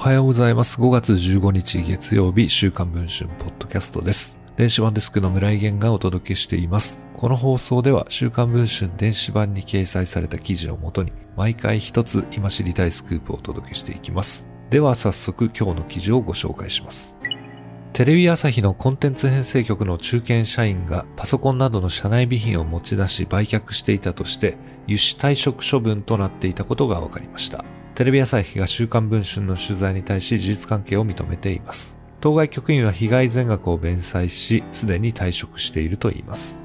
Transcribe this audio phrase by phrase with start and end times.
[0.00, 0.80] おはようございます。
[0.80, 4.38] 5月15日月曜日、週刊文春ポッドキャストです。
[4.56, 7.06] 電子版デスクの村井源がお届けしています。
[7.12, 14.46] この放送では、週刊文春電子版に掲載された記事をもとに、毎回一つ今知りたいスクープをお届けしていきます。
[14.70, 17.14] では早速今日の記事をご紹介します。
[17.92, 24.56] テレビ朝日のコンテンツ編成局の中堅社員がパソコンなどの社内備品を持ち出し売却していたとして、
[24.86, 27.66] 輸出退職処分となっていたことが分かりました。
[27.94, 31.96] テレビ朝日が週刊文春の取材に対し事実関係を認めています。
[32.20, 36.60] 当該局員は被害全額を弁済し、すでに退職しているといいます。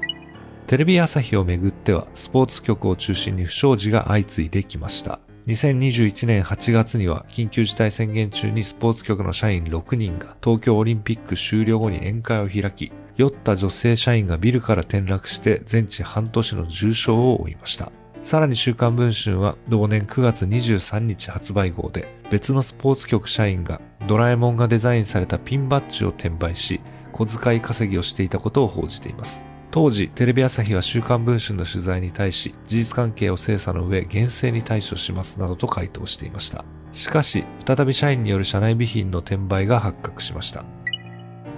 [0.66, 5.20] テレビ朝日をめぐっては、スポーツ局を中心に不祥事が相次いできました。
[5.46, 17.92] 2021年8月には緊急事態宣言中にスポーツ局の社員6人が東京オリンピック終了後に宴会を開き、酔った女性社員がビルから転落して全治半年の重傷を負いました。
[18.26, 26.80] さらに週刊文春は同年9月23日発売号で別のスポーツ局社員がドラえもんがデザインされたピンバッジを転売し
[27.12, 29.44] 小遣い稼ぎをしていたことを報じています。
[29.70, 36.64] 当時、テレビ朝日は週刊文春の取材に対し、事実関係を精査の上、厳正に対処しますなどと回答していました。
[36.90, 40.64] しかし、再び社員による社内備品の転売が発覚しました。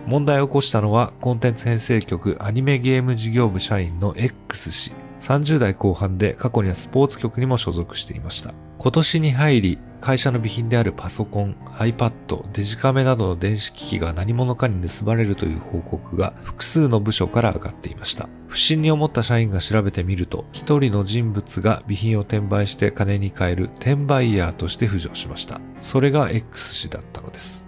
[0.06, 5.07] 問題を起こしたのは、コンテンツ編成局アニメゲーム事業部社員の X 氏。
[5.20, 8.54] 30代後半で過去にはスポーツ局にも所属していました。
[8.78, 18.28] 今年に入り、会社の備品であるパソコン、iPad、デジカメなどの電子機器が何者かに盗まれるという報告が複数の部署から上がっていました。
[18.46, 25.60] 不審に思った社員が調べてみると、一人の人物が備品を転売して金に換える転売ヤーとして浮上しました。
[25.80, 27.67] それが X 氏だったのです。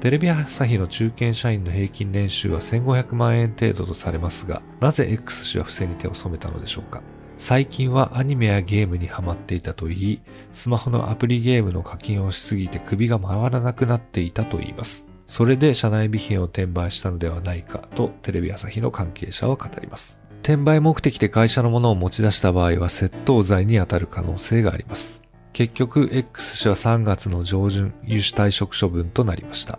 [0.00, 7.02] テレビ朝日の中堅社員の平均年収は1500万円程度とされますが、なぜ X 氏は不正に手を染めたのでしょうか？
[7.36, 15.06] 最近はアニメやゲームにハマっていたといい、スマホのアプリゲームの課金をしすぎて首が回らなくなっていたといいます。
[15.26, 20.18] それで社内備品を転売したのではないかとテレビ朝日の関係者は語ります。
[20.42, 25.20] 転売目的で会社のものを持ち出した場合は窃盗罪に当たる可能性があります。
[25.52, 29.78] 結局、X 氏は3月の上旬、輸出退職処分となりました。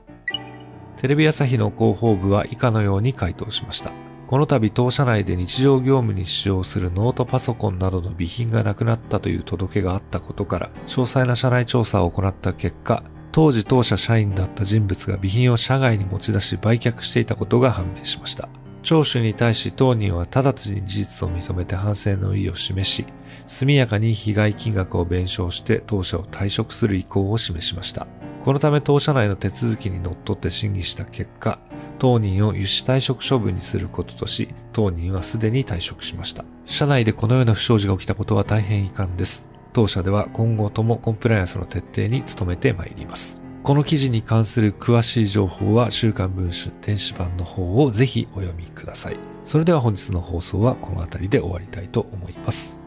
[1.01, 3.91] テレビ朝日の広報部は以下のように回答しました。
[4.28, 18.47] この度当社内で日常業務に使用するノートパソコンなどの備品がなくなったという届けがあったことから、詳細な社内調査を行った結果、当時当社社員だった人物が備品を社外に持ち出し売却していたことが判明しました。
[18.83, 23.07] 聴取に対し当人は直ちに事実を認めて反省の意を示し、
[23.47, 28.06] 速やかに被害金額を弁償して当社を退職する意向を示しました。
[28.44, 31.59] このため当社内の手続きにのっとって審議した結果、
[32.00, 36.44] 当人を輸出退職処分にすることとし、当人はすでに退職しました。
[36.66, 39.47] 社内でこのような不祥事が起きたことは大変遺憾です。
[39.74, 43.41] 当社では今後ともコンプライアンスの徹底に努めてまいります。
[43.62, 49.18] この記事に関する詳しい情報は週刊文春電子版の方をぜひお読みください。
[49.44, 52.81] それでは本日の放送はこの辺りで終わりたいと思います。